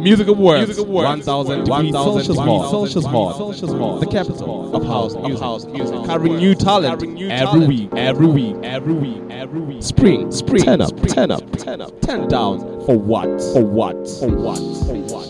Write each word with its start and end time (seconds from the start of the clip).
Music 0.00 0.28
Awards. 0.28 0.66
Music 0.66 0.86
Awards. 0.86 1.26
1000, 1.26 1.68
1000, 1.68 2.36
Solskjaer. 2.36 4.00
The 4.00 4.06
capital 4.06 4.74
of 4.74 4.84
house 4.84 5.14
music. 5.16 5.40
House 5.40 5.66
music. 5.66 6.04
Carrying 6.06 6.36
new 6.36 6.54
talent 6.54 7.02
every 7.30 7.66
week, 7.66 7.90
every 7.94 8.26
week, 8.26 8.56
every 8.62 8.94
week, 8.94 9.22
every 9.30 9.60
week. 9.60 9.82
Spring, 9.82 10.30
spring. 10.32 10.62
Turn 10.62 10.80
up, 10.80 10.96
turn 11.06 11.30
up, 11.30 11.58
turn 11.58 11.80
up, 11.82 12.00
turn 12.00 12.28
down. 12.28 12.60
For 12.86 12.98
what? 12.98 13.28
For 13.52 13.62
what? 13.62 14.08
For 14.18 14.28
what? 14.28 14.58
For 14.58 14.96
what? 15.12 15.29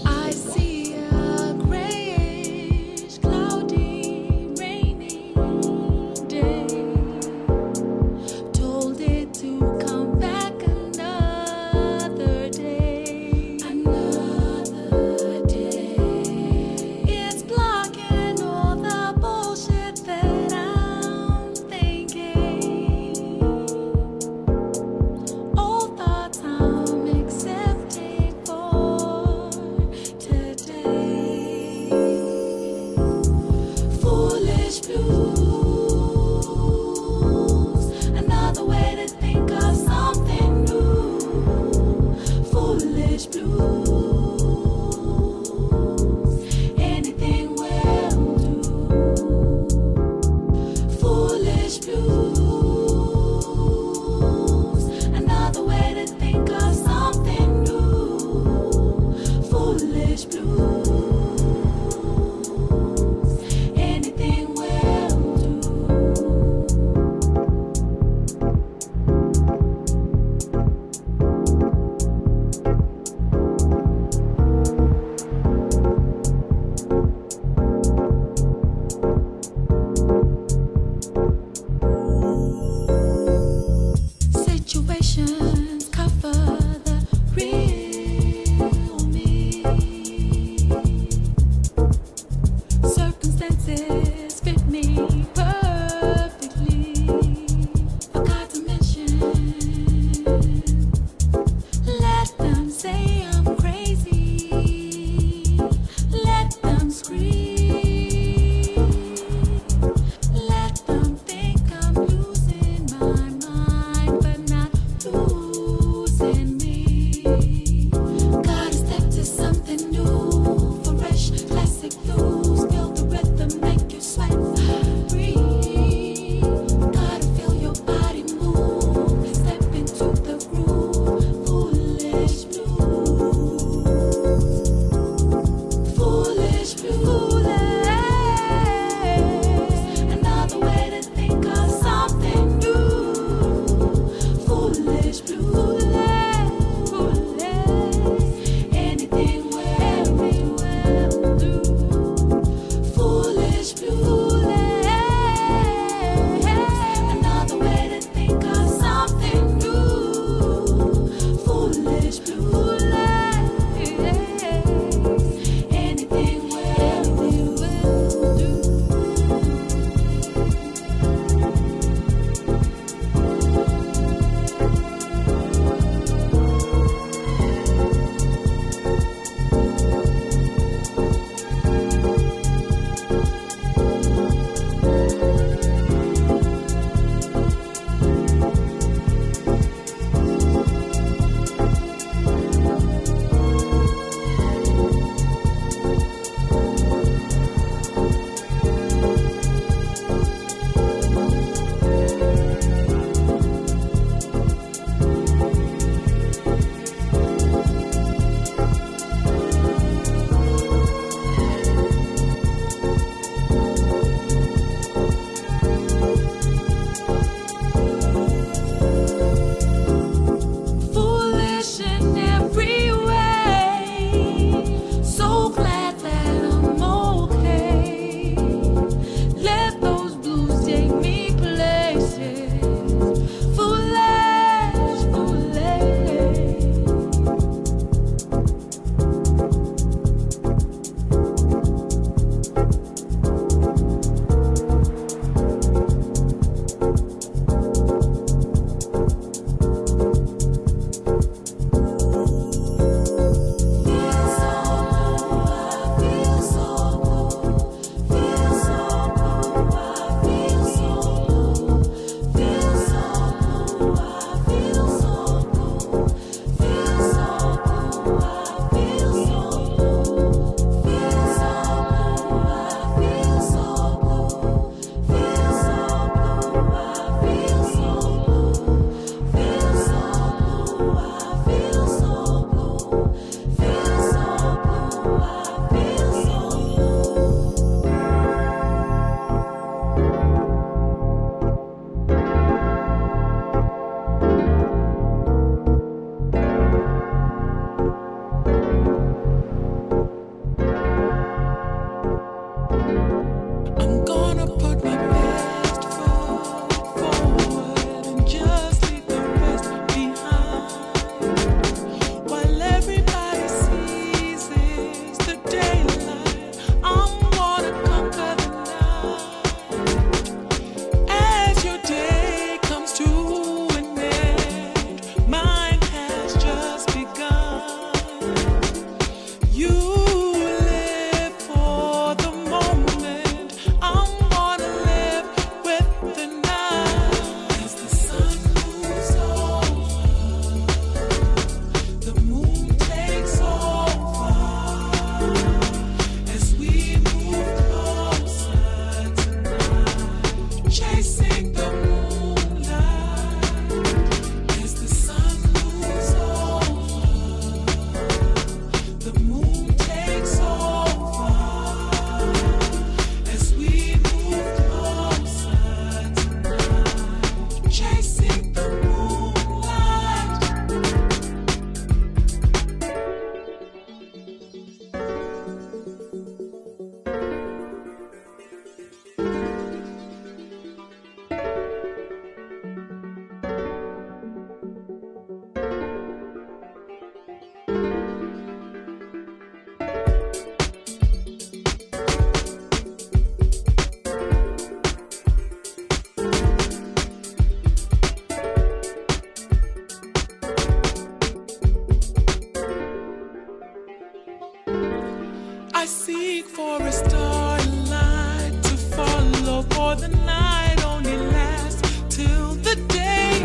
I 405.80 405.86
seek 405.86 406.44
for 406.44 406.76
a 406.82 406.92
starlight 406.92 408.52
to 408.64 408.76
follow, 408.94 409.62
for 409.70 409.96
the 409.96 410.08
night 410.26 410.76
only 410.84 411.16
lasts 411.16 411.80
till 412.10 412.50
the 412.56 412.76
day. 412.88 413.42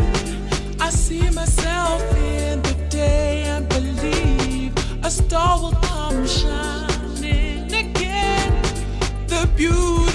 I 0.78 0.90
see 0.90 1.30
myself 1.30 2.02
in 2.14 2.60
the 2.60 2.74
day 2.90 3.44
and 3.44 3.66
believe 3.70 4.74
a 5.02 5.10
star 5.10 5.62
will 5.62 5.80
come 5.80 6.26
shining 6.26 7.72
again. 7.72 8.52
The 9.28 9.48
beauty. 9.56 10.05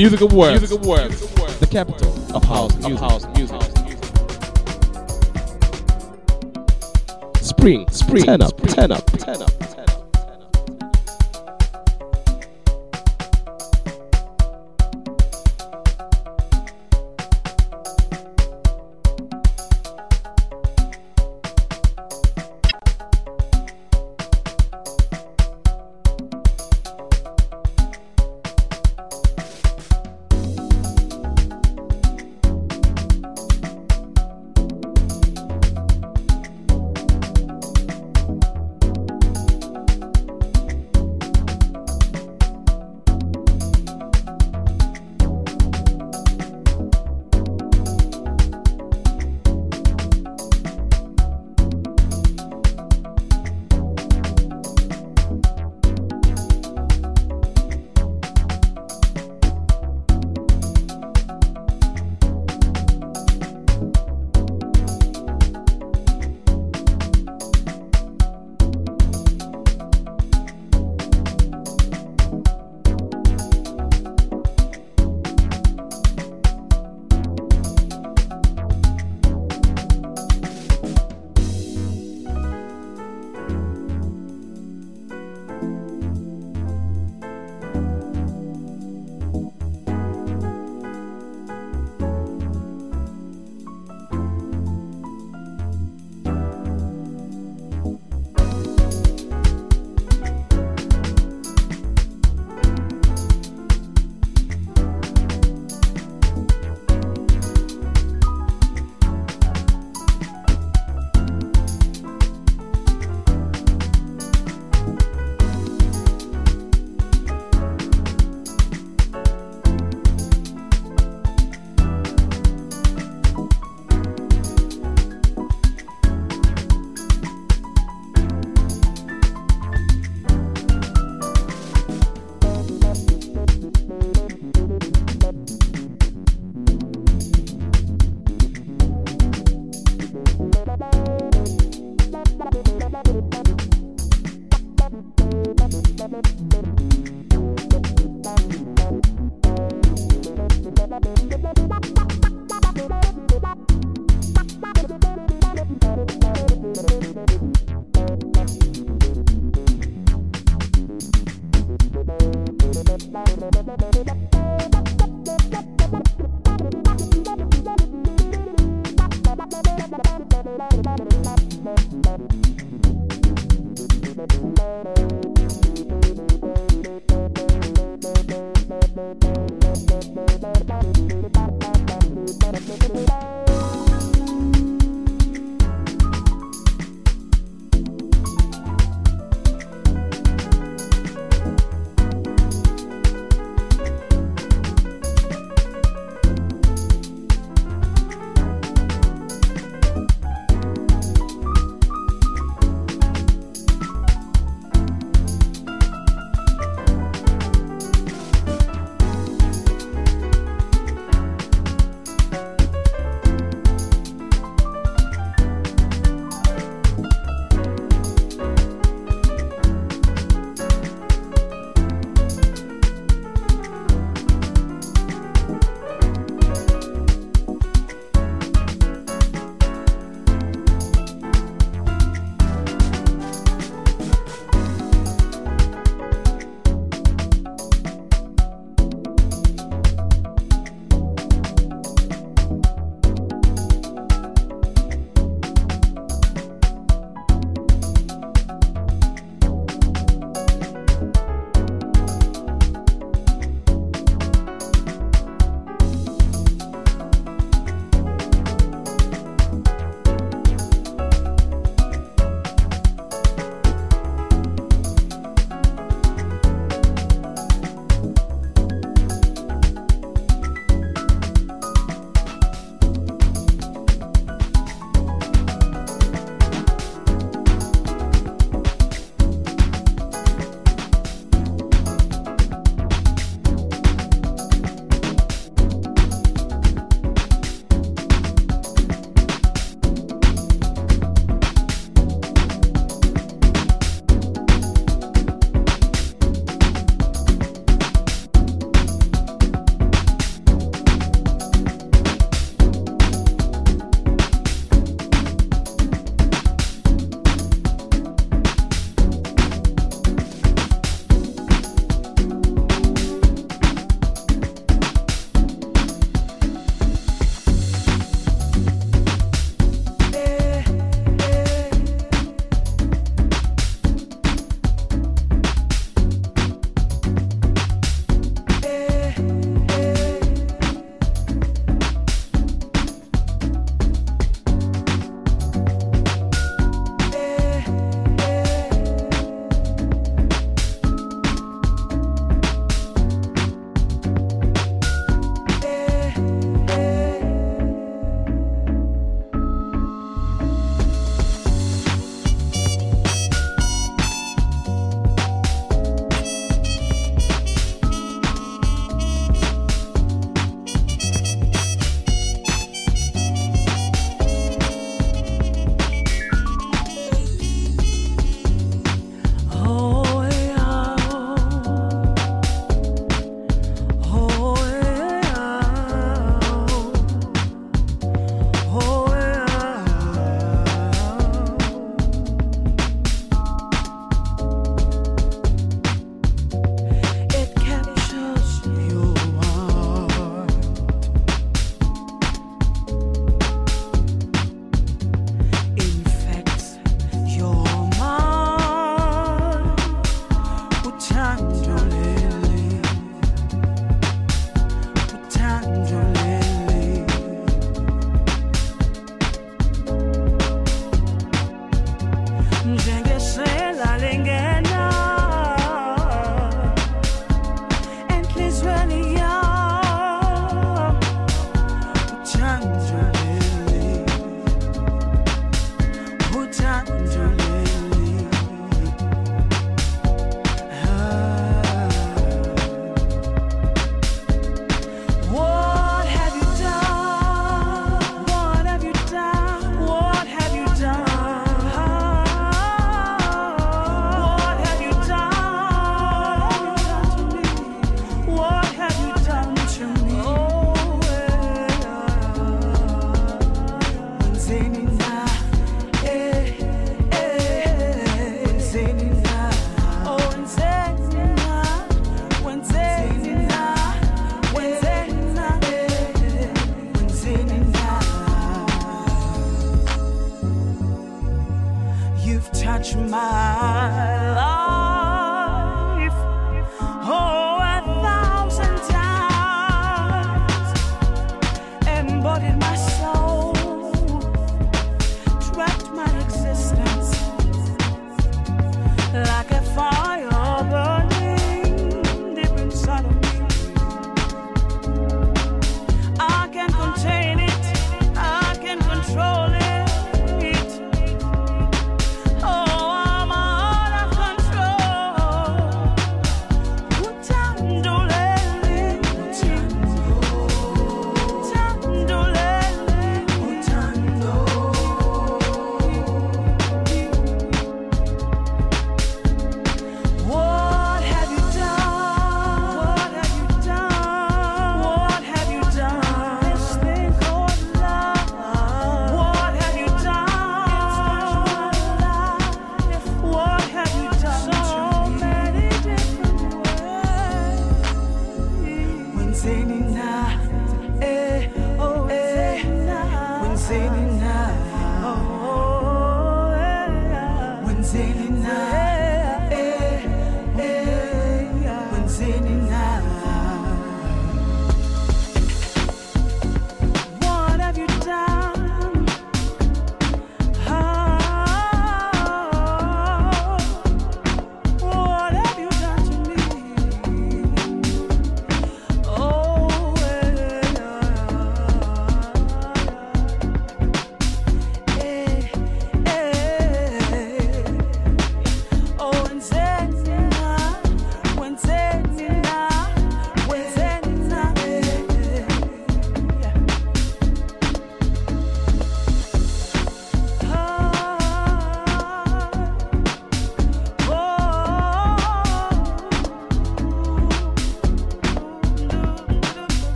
Music 0.00 0.22
of 0.22 0.32
words. 0.32 0.58
Music 0.58 0.80
of 0.80 0.86
words. 0.88 1.20
The 1.60 1.66
capital 1.66 2.08
of 2.34 2.42
house 2.44 2.74
music. 2.76 2.92
Of 2.92 3.00
house 3.00 3.26
music. 3.36 3.60
Spring, 7.42 7.86
spring, 7.90 8.24
turn 8.24 8.40
up, 8.40 8.56
turn 8.68 8.92
up, 8.92 9.04
turn 9.18 9.42
up. 9.42 9.59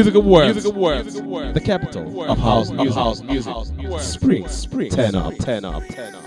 Music 0.00 0.14
Awards. 0.14 0.54
Music 0.54 0.72
Awards. 0.72 1.52
The 1.52 1.60
capital 1.60 2.22
of 2.22 2.38
house 2.38 2.70
music. 2.70 2.94
House 2.94 3.20
music. 3.20 4.00
Spring. 4.00 4.48
Spring. 4.48 4.90
Ten 4.90 5.14
up. 5.14 5.34
Ten 5.36 5.62
up. 5.66 5.82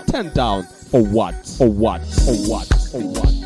Ten 0.06 0.32
down. 0.32 0.62
For 0.62 1.02
what? 1.02 1.34
For 1.44 1.68
what? 1.68 2.00
For 2.02 2.34
what? 2.48 2.68
For 2.68 3.00
what? 3.00 3.43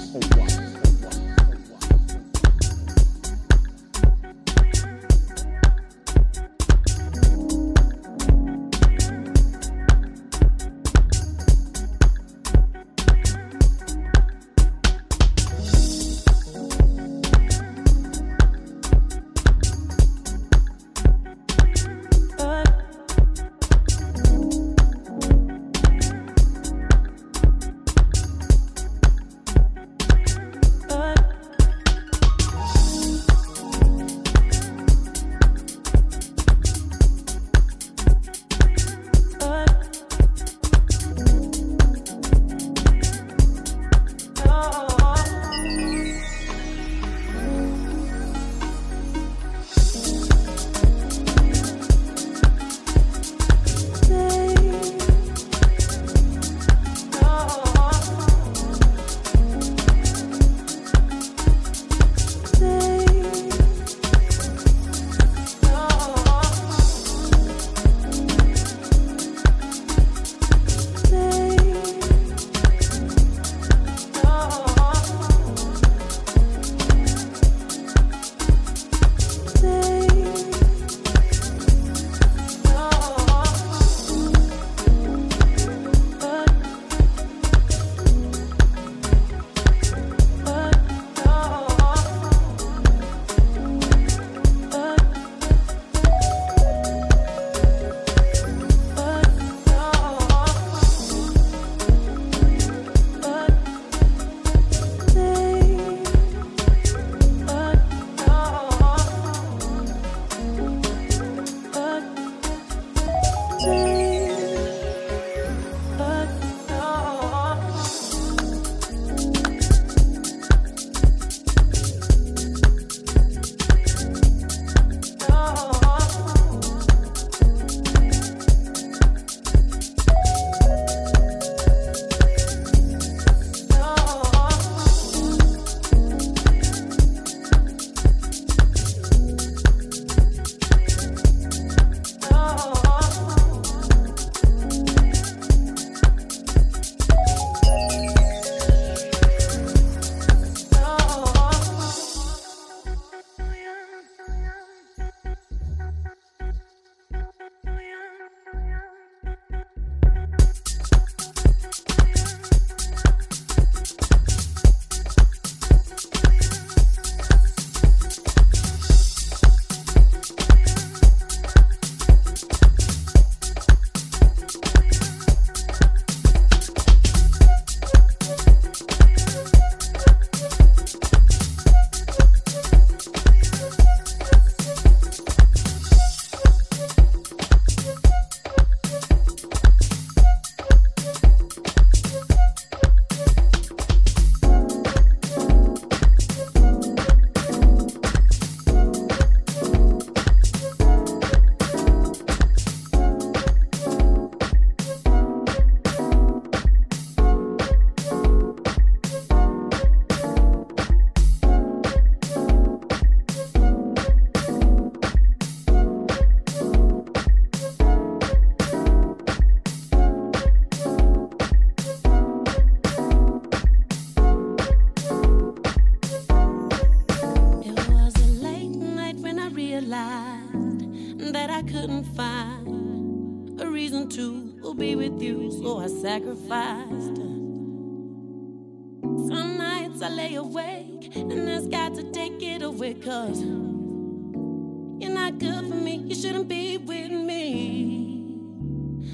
Cause 243.09 243.41
you're 243.41 245.11
not 245.11 245.39
good 245.39 245.67
for 245.67 245.77
me, 245.77 245.97
you 245.97 246.15
shouldn't 246.15 246.47
be 246.47 246.77
with 246.77 247.11
me. 247.11 248.37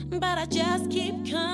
But 0.08 0.36
I 0.36 0.46
just 0.46 0.90
keep 0.90 1.30
coming. 1.30 1.53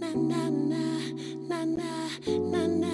na 0.00 0.10
na 0.14 0.42
na 1.48 1.64
na 1.64 1.88
na 2.52 2.62
na 2.66 2.93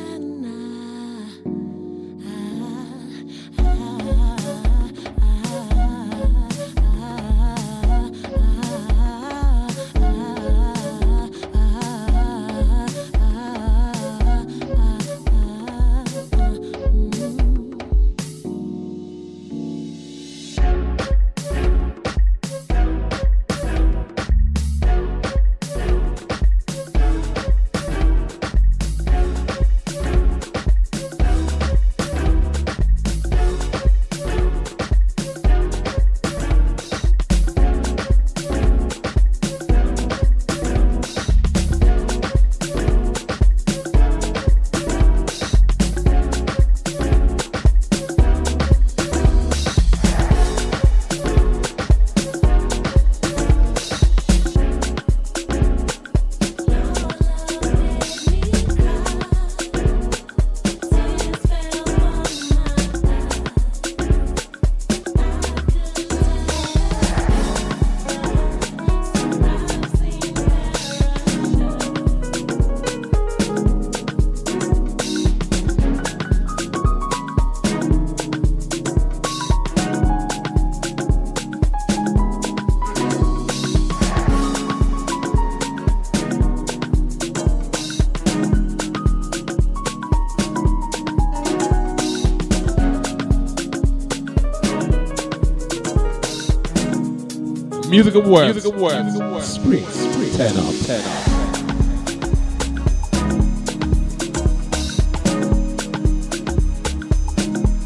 Music 98.03 98.15
of 98.15 98.27
words. 98.27 98.55
Music 98.55 98.73
of 98.73 98.81
words. 98.81 99.47
Spring. 99.47 99.85
Spring. 99.85 100.33
Ten 100.33 100.57
up. 100.57 100.75
Ten 100.87 101.05
up. 101.05 101.21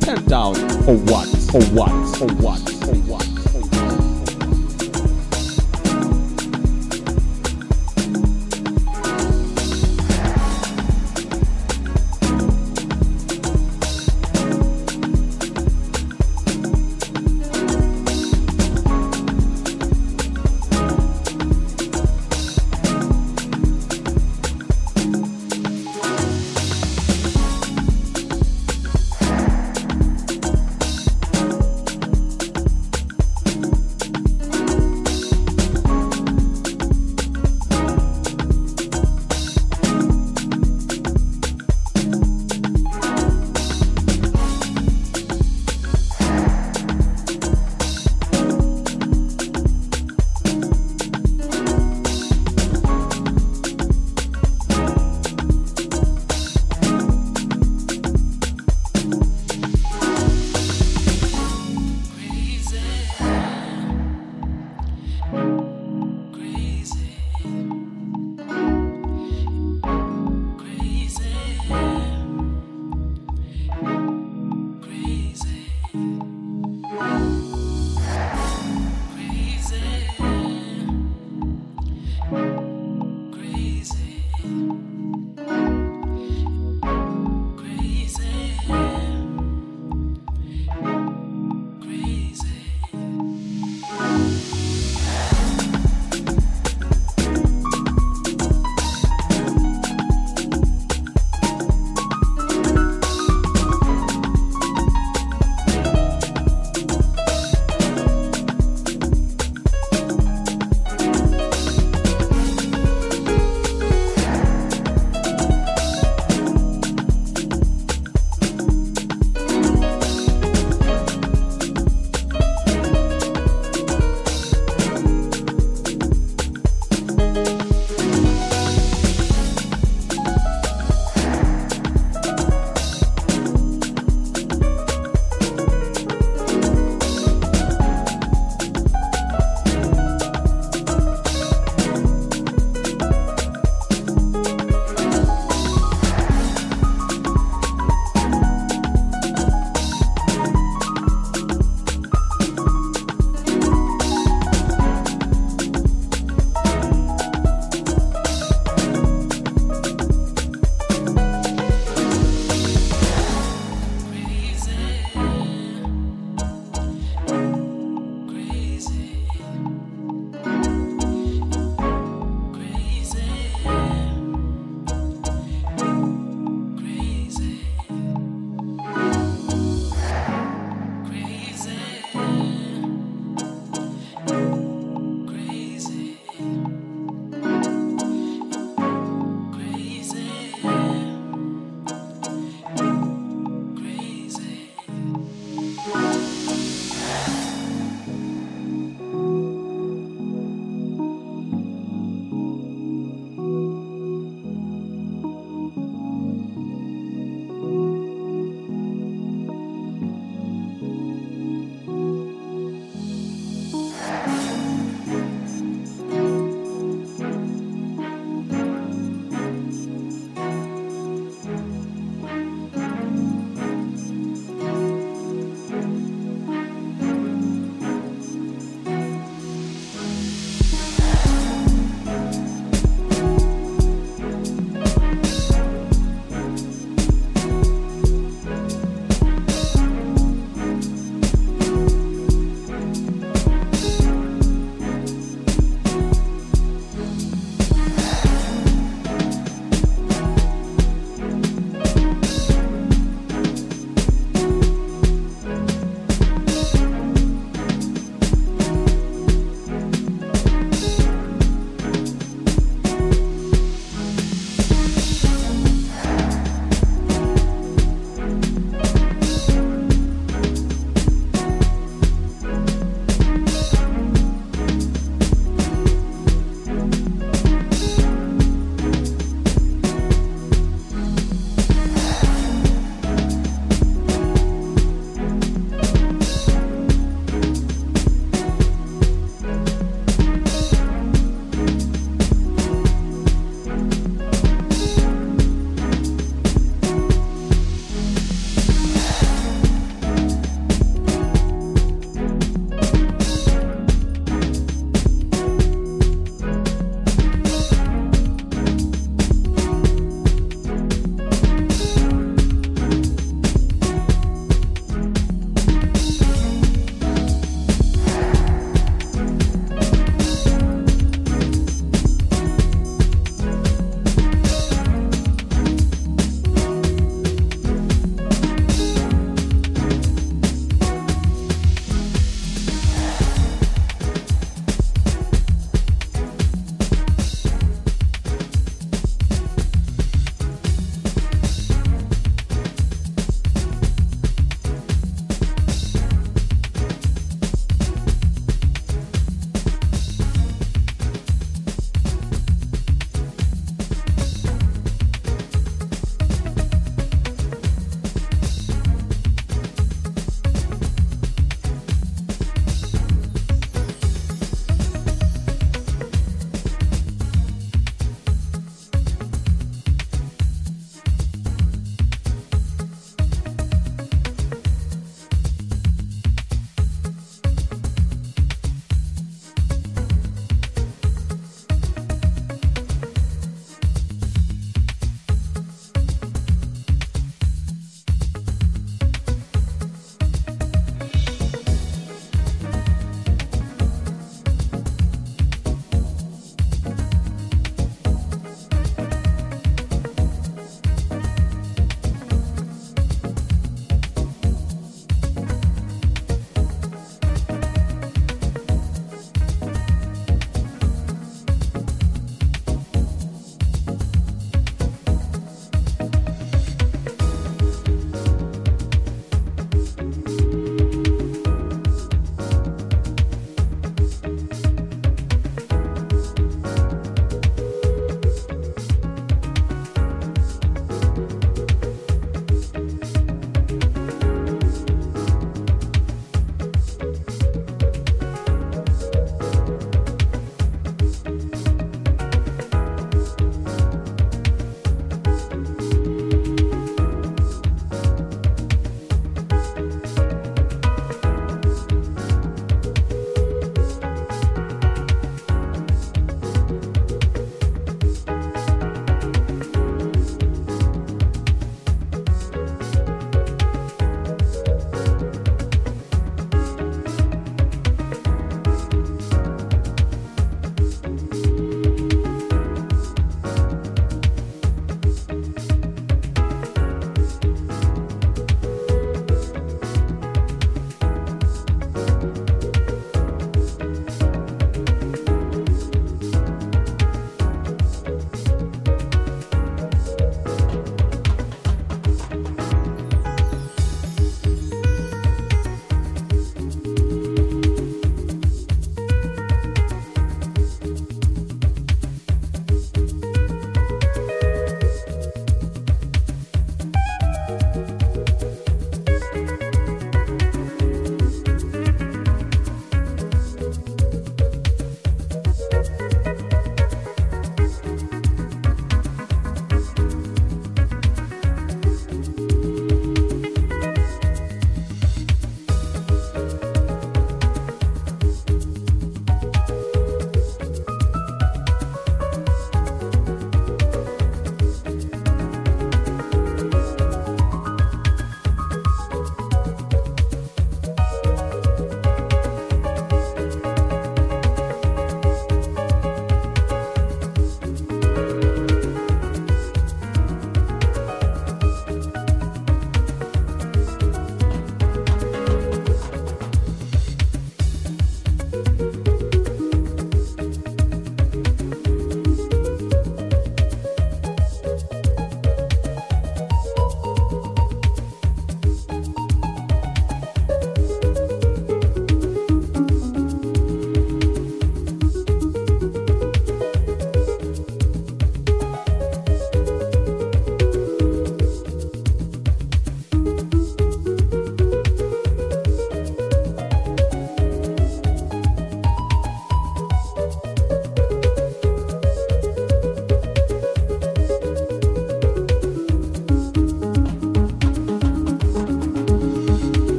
Ten 0.00 0.24
down. 0.26 0.54
For 0.82 0.96
what? 0.96 1.28
For 1.52 1.62
what? 1.72 2.16
For 2.16 2.26
what? 2.42 2.79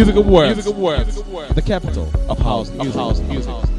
Music 0.00 0.16
Awards. 0.16 0.54
Music 0.54 0.74
Awards. 0.76 1.54
The 1.54 1.60
capital 1.60 2.10
of 2.30 2.38
house 2.38 2.70
music. 2.70 2.88
Of 2.88 2.94
house 2.94 3.20
music. 3.20 3.54
You 3.54 3.69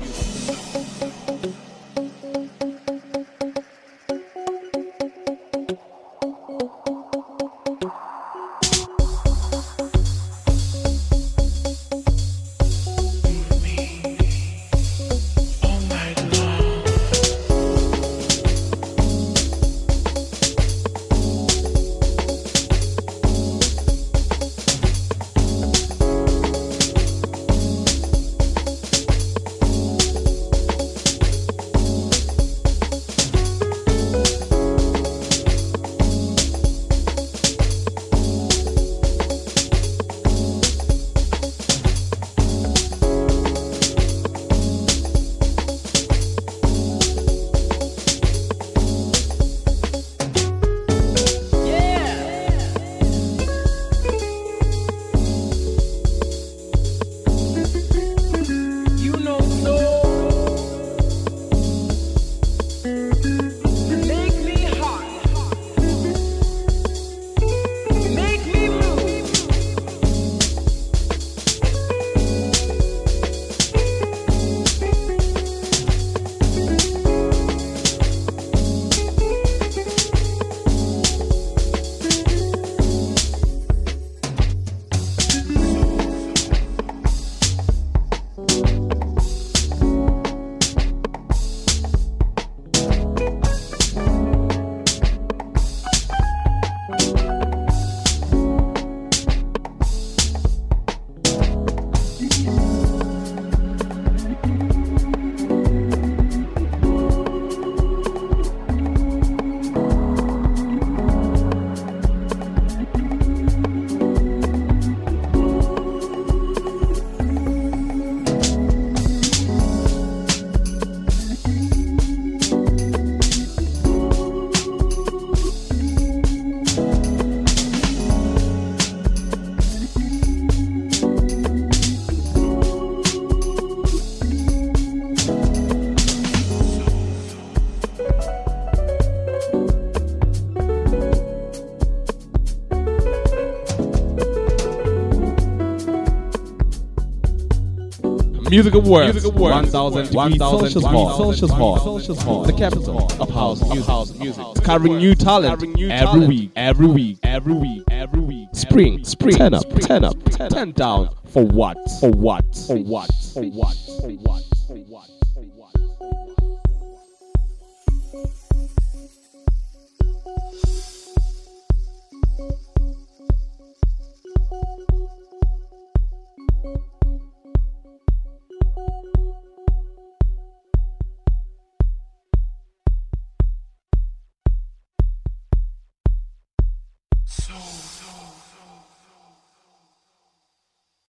Music 148.52 148.74
Awards. 148.74 149.14
Music 149.14 149.34
Awards. 149.34 149.72
1000 149.72 150.14
1000 150.14 150.38
Celsius 150.38 150.84
Hall. 150.84 151.80
Celsius 151.80 152.22
Hall. 152.22 152.44
The 152.44 152.52
capital 152.52 153.10
of 153.22 153.30
house 153.30 153.62
music. 153.70 153.86
House 153.86 154.14
music. 154.20 154.46
Covering 154.62 154.98
new 154.98 155.16
talent 155.16 155.64
every 155.90 156.20
week. 156.28 156.52
Every 156.58 156.88
week. 156.88 157.20
Every 157.24 157.54
week. 157.54 157.84
Every 157.90 158.20
week. 158.20 158.50
Spring. 158.52 159.06
Spring. 159.06 159.38
Ten 159.38 159.54
up. 159.54 159.64
Ten 159.80 160.04
up. 160.04 160.22
Ten 160.50 160.72
down. 160.72 161.16
For 161.28 161.46
what? 161.46 161.78
For 162.02 162.12
what? 162.12 162.44
For 162.68 162.76
what? 162.76 163.10
For 163.34 163.44
what? 163.44 163.78
For 164.02 164.10
what? 164.10 164.51